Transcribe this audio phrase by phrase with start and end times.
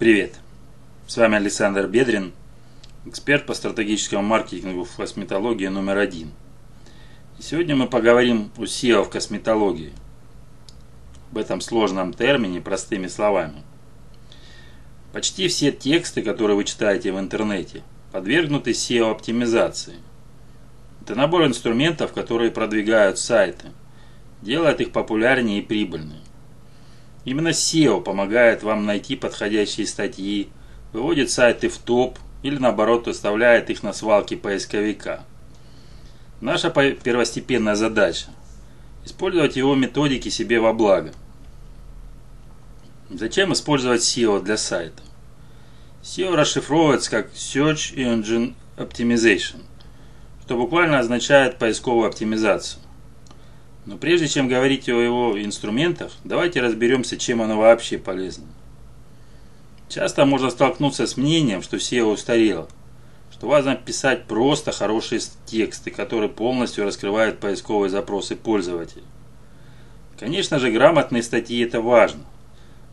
[0.00, 0.36] Привет!
[1.06, 2.32] С вами Александр Бедрин,
[3.04, 6.32] эксперт по стратегическому маркетингу в косметологии номер один.
[7.38, 9.92] И сегодня мы поговорим о SEO в косметологии.
[11.32, 13.62] В этом сложном термине простыми словами.
[15.12, 19.96] Почти все тексты, которые вы читаете в интернете, подвергнуты SEO-оптимизации.
[21.02, 23.66] Это набор инструментов, которые продвигают сайты,
[24.40, 26.22] делают их популярнее и прибыльнее.
[27.24, 30.48] Именно SEO помогает вам найти подходящие статьи,
[30.92, 35.24] выводит сайты в топ или наоборот выставляет их на свалке поисковика.
[36.40, 38.28] Наша первостепенная задача–
[39.04, 41.12] использовать его методики себе во благо.
[43.10, 45.02] Зачем использовать SEO для сайта?
[46.02, 49.62] SEO расшифровывается как Search Engine Optimization,
[50.44, 52.80] что буквально означает поисковую оптимизацию.
[53.86, 58.46] Но прежде чем говорить о его инструментах, давайте разберемся, чем оно вообще полезно.
[59.88, 62.68] Часто можно столкнуться с мнением, что SEO устарело,
[63.32, 69.02] что важно писать просто хорошие тексты, которые полностью раскрывают поисковые запросы пользователя.
[70.18, 72.20] Конечно же, грамотные статьи это важно,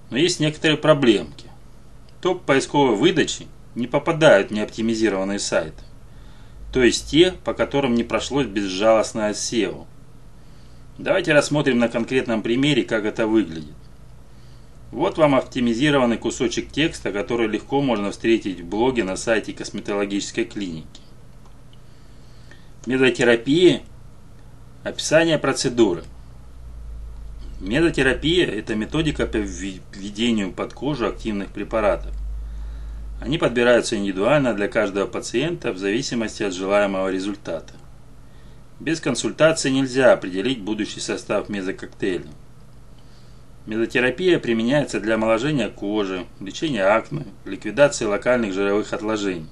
[0.09, 1.47] но есть некоторые проблемки.
[2.21, 5.83] топ поисковой выдачи не попадают в неоптимизированные сайты,
[6.71, 9.85] то есть те, по которым не прошлось безжалостное SEO–
[10.97, 13.75] Давайте рассмотрим на конкретном примере, как это выглядит.
[14.91, 21.01] Вот вам оптимизированный кусочек текста, который легко можно встретить в блоге на сайте косметологической клиники.
[22.87, 23.81] Медотерапия.
[24.83, 26.03] Описание процедуры.
[27.59, 32.13] Медотерапия– это методика по введению под кожу активных препаратов.
[33.19, 37.73] Они подбираются индивидуально для каждого пациента в зависимости от желаемого результата.
[38.79, 42.27] Без консультации нельзя определить будущий состав мезококтейля.
[43.65, 49.47] Мезотерапия применяется для омоложения кожи, лечения акне, ликвидации локальных жировых отложений.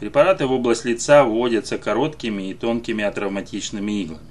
[0.00, 4.26] Препараты в область лица вводятся короткими и тонкими атравматичными иглами.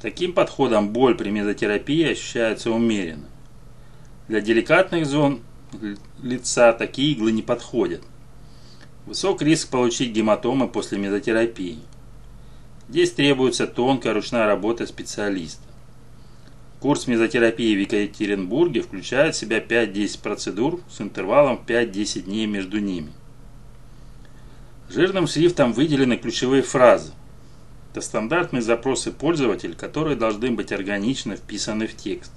[0.00, 3.26] Таким подходом боль при мезотерапии ощущается умеренно.
[4.28, 5.42] Для деликатных зон
[6.22, 8.02] лица такие иглы не подходят.
[9.04, 11.80] Высок риск получить гематомы после мезотерапии.
[12.92, 15.62] Здесь требуется тонкая ручная работа специалиста.
[16.78, 23.10] Курс мезотерапии в Екатеринбурге включает в себя 5-10 процедур с интервалом 5-10 дней между ними.
[24.90, 27.12] Жирным шрифтом выделены ключевые фразы.
[27.92, 32.32] Это стандартные запросы пользователя, которые должны быть органично вписаны в текст.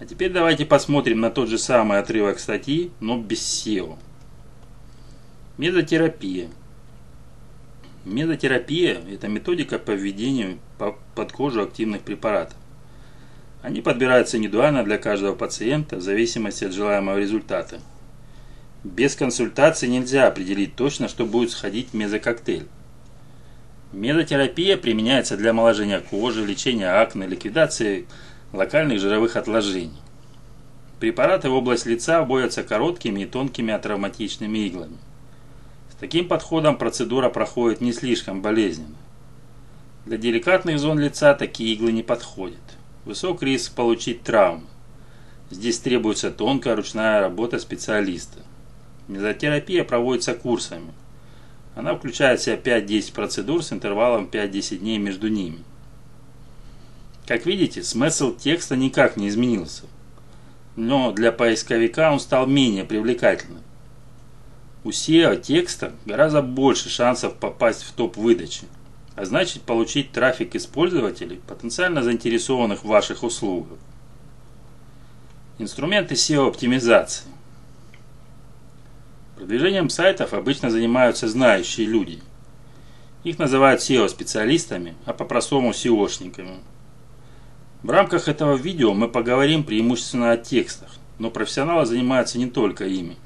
[0.00, 3.96] А теперь давайте посмотрим на тот же самый отрывок статьи, но без SEO.
[5.56, 6.50] Мезотерапия–
[8.04, 10.58] Медотерапия– это методика по введению
[11.14, 12.56] под кожу активных препаратов.
[13.62, 17.80] Они подбираются индивидуально для каждого пациента в зависимости от желаемого результата.
[18.82, 22.66] Без консультации нельзя определить точно, что будет сходить мезококтейль.
[23.92, 28.06] Медотерапия применяется для омоложения кожи, лечения акне, ликвидации
[28.52, 29.98] локальных жировых отложений.
[31.00, 34.98] Препараты в область лица вводятся короткими и тонкими атравматичными иглами.
[35.96, 38.96] С таким подходом процедура проходит не слишком болезненно.
[40.06, 42.58] Для деликатных зон лица такие иглы не подходят.
[43.04, 44.66] Высок риск получить травму.
[45.50, 48.40] Здесь требуется тонкая ручная работа специалиста.
[49.08, 50.92] Мезотерапия проводится курсами.
[51.74, 55.58] Она включает в себя 5-10 процедур с интервалом 5-10 дней между ними.
[57.26, 59.84] Как видите, смысл текста никак не изменился.
[60.76, 63.63] Но для поисковика он стал менее привлекательным.
[64.84, 68.64] У SEO текста гораздо больше шансов попасть в топ выдачи,
[69.16, 73.78] а значит получить трафик из пользователей, потенциально заинтересованных в ваших услугах.
[75.58, 77.28] Инструменты SEO-оптимизации.
[79.36, 82.20] Продвижением сайтов обычно занимаются знающие люди.
[83.22, 86.58] Их называют SEO-специалистами, а по-простому SEOшниками.
[87.82, 93.16] В рамках этого видео мы поговорим преимущественно о текстах, но профессионалы занимаются не только ими.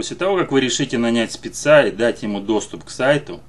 [0.00, 3.42] После того, как вы решите нанять спеца и дать ему доступ к сайту,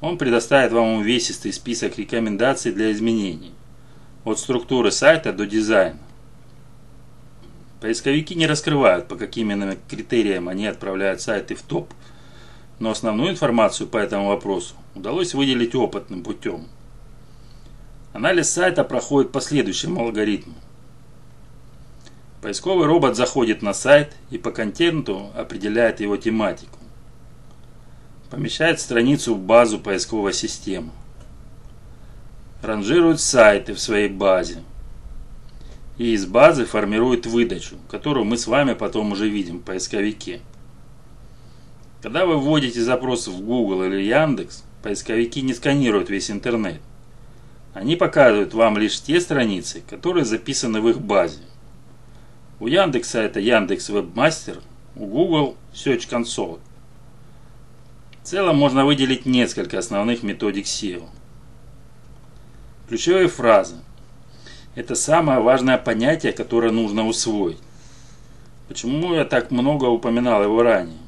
[0.00, 3.52] он предоставит вам увесистый список рекомендаций для изменений.
[4.24, 5.98] От структуры сайта до дизайна.
[7.82, 11.92] Поисковики не раскрывают, по каким именно критериям они отправляют сайты в топ.
[12.78, 16.66] Но основную информацию по этому вопросу удалось выделить опытным путем.
[18.14, 20.54] Анализ сайта проходит по следующему алгоритму.
[22.42, 26.78] Поисковый робот заходит на сайт и по контенту определяет его тематику.
[28.30, 30.90] Помещает страницу в базу поисковой системы.
[32.62, 34.62] Ранжирует сайты в своей базе.
[35.98, 40.40] и из базы формирует выдачу, которую мы с вами потом уже видим в поисковике.
[42.00, 46.80] Когда вы вводите запрос в Google или Яндекс, поисковики не сканируют весь интернет.
[47.74, 51.42] Они показывают вам лишь те страницы, которые записаны в их базе.
[52.60, 54.58] У Яндекса это Яндекс Вебмастер,
[54.94, 56.60] у Google Search Console.
[58.22, 61.08] В целом можно выделить несколько основных методик SEO.
[62.86, 63.76] Ключевые фразы.
[64.74, 67.56] Это самое важное понятие, которое нужно усвоить.
[68.68, 70.98] Почему я так много упоминал его ранее?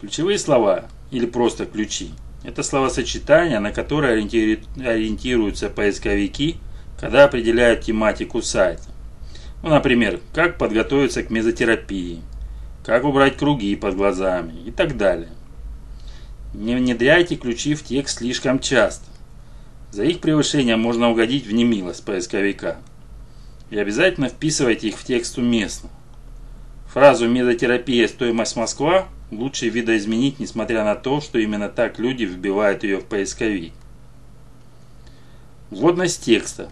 [0.00, 2.10] Ключевые слова или просто ключи–
[2.44, 6.58] это словосочетания, на которые ориентируются поисковики,
[7.00, 8.91] когда определяют тематику сайта.
[9.62, 12.22] Ну, например, как подготовиться к мезотерапии,
[12.84, 15.30] как убрать круги под глазами и так далее.
[16.52, 19.06] Не внедряйте ключи в текст слишком часто.
[19.90, 22.78] За их превышение можно угодить в немилость поисковика.
[23.70, 25.90] И обязательно вписывайте их в текст уместно.
[26.92, 28.06] Фразу «мезотерапия.
[28.08, 33.72] Стоимость Москва» лучше видоизменить, несмотря на то, что именно так люди вбивают ее в поисковик.
[35.70, 36.68] Вводность текста.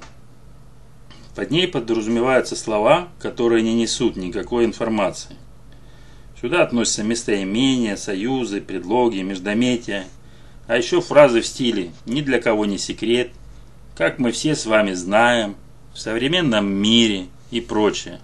[1.35, 5.37] Под ней подразумеваются слова, которые не несут никакой информации.
[6.41, 10.07] Сюда относятся местоимения, союзы, предлоги, междометия,
[10.67, 13.33] а еще фразы в стиле «ни для кого не секрет»,
[13.95, 15.57] «как мы все с вами знаем»,
[15.93, 18.21] «в современном мире» и прочее.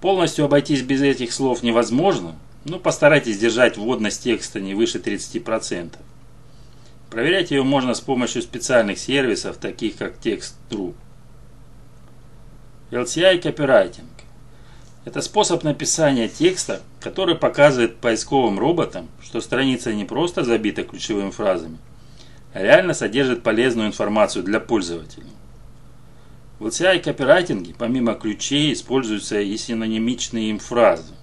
[0.00, 5.94] Полностью обойтись без этих слов невозможно, но постарайтесь держать вводность текста не выше 30%.
[7.10, 10.94] Проверять ее можно с помощью специальных сервисов, таких как TextTrue.
[12.90, 14.08] LCI Copywriting–
[15.04, 21.78] это способ написания текста, который показывает поисковым роботам, что страница не просто забита ключевыми фразами,
[22.52, 25.26] а реально содержит полезную информацию для пользователя.
[26.58, 31.14] В LCI копирайтинге помимо ключей используются и синонимичные им фразы.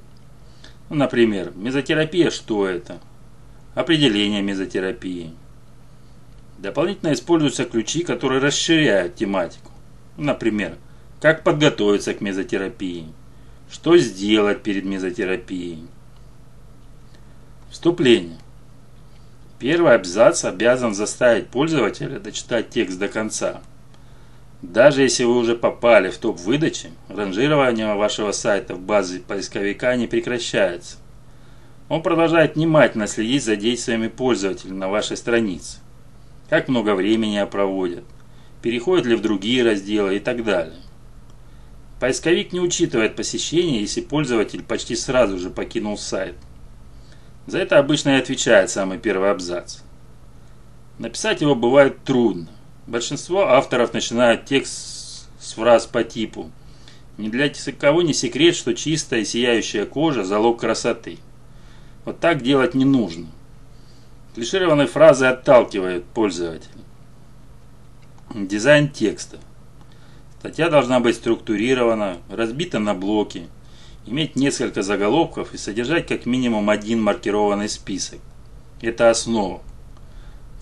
[0.90, 3.00] Ну, например, мезотерапия что это?
[3.76, 5.34] Определение мезотерапии.
[6.60, 9.72] Дополнительно используются ключи, которые расширяют тематику.
[10.16, 10.78] Например,
[11.22, 13.12] как подготовиться к мезотерапии,
[13.72, 15.88] что сделать перед мезотерапией.
[17.72, 18.38] Вступление.
[19.60, 23.62] Первый абзац обязан заставить пользователя дочитать текст до конца.
[24.62, 30.08] Даже если вы уже попали в топ выдачи, ранжирование вашего сайта в базе поисковика не
[30.08, 30.98] прекращается.
[31.90, 35.80] Он продолжает внимательно следить за действиями пользователя на вашей странице.
[36.50, 38.04] Как много времени проводят,
[38.62, 40.78] переходят ли в другие разделы и так далее.
[42.00, 46.36] Поисковик не учитывает посещение, если пользователь почти сразу же покинул сайт.
[47.48, 49.80] За это обычно и отвечает самый первый абзац.
[51.00, 52.48] Написать его бывает трудно.
[52.86, 56.52] Большинство авторов начинают текст с фраз по типу
[57.18, 57.50] «Не для
[57.80, 61.18] кого не секрет, что чистая и сияющая кожа– залог красоты».
[62.06, 63.28] Вот так делать не нужно.
[64.36, 66.72] Клишированные фразы отталкивают пользователя.
[68.34, 69.40] Дизайн текста.
[70.40, 73.48] Статья должна быть структурирована, разбита на блоки,
[74.06, 78.20] иметь несколько заголовков и содержать как минимум один маркированный список.
[78.80, 79.62] Это основа.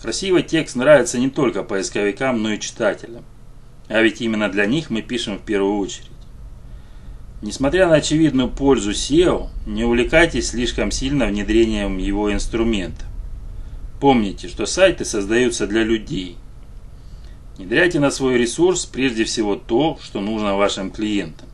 [0.00, 3.24] Красивый текст нравится не только поисковикам, но и читателям.
[3.88, 6.10] А ведь именно для них мы пишем в первую очередь.
[7.42, 13.04] Несмотря на очевидную пользу SEO, не увлекайтесь слишком сильно внедрением его инструмента.
[14.00, 16.38] Помните, что сайты создаются для людей–
[17.56, 21.48] Внедряйте на свой ресурс прежде всего то, что нужно вашим клиентам.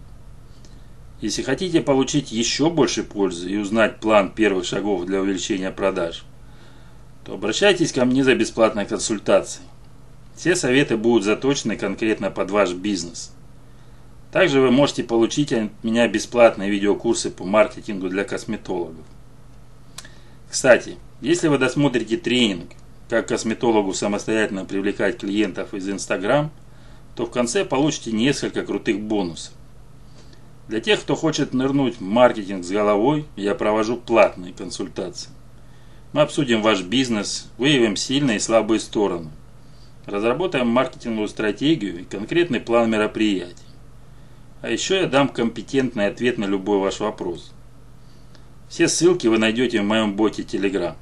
[1.21, 6.25] Если хотите получить еще больше пользы и узнать план первых шагов для увеличения продаж,
[7.25, 9.65] то обращайтесь ко мне за бесплатной консультацией.
[10.35, 13.33] Все советы будут заточены конкретно под ваш бизнес.
[14.33, 19.05] Также вы можете получить от меня бесплатные видеокурсы по маркетингу для косметологов.
[20.51, 22.71] Кстати, если вы досмотрите тренинг
[23.13, 26.51] как косметологу самостоятельно привлекать клиентов из Instagram,
[27.15, 29.53] то в конце получите несколько крутых бонусов.
[30.67, 35.29] Для тех, кто хочет нырнуть в маркетинг с головой, я провожу платные консультации.
[36.15, 39.29] Мы обсудим ваш бизнес, выявим сильные и слабые стороны.
[40.07, 43.57] Разработаем маркетинговую стратегию и конкретный план мероприятий.
[44.63, 47.53] А еще я дам компетентный ответ на любой ваш вопрос.
[48.71, 50.95] Все ссылки вы найдете в моем боте Telegram.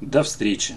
[0.00, 0.74] До встречи!